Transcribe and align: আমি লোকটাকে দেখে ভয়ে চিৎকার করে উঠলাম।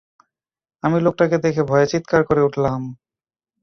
আমি 0.83 0.97
লোকটাকে 1.01 1.37
দেখে 1.37 1.61
ভয়ে 1.63 1.87
চিৎকার 1.87 2.21
করে 2.25 2.41
উঠলাম। 2.43 2.81